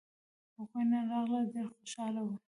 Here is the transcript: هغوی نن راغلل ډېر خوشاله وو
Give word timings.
هغوی 0.57 0.83
نن 0.91 1.03
راغلل 1.11 1.45
ډېر 1.53 1.65
خوشاله 1.75 2.21
وو 2.25 2.35